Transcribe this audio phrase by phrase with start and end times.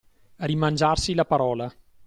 [0.49, 1.71] Rimangiarsi la parola.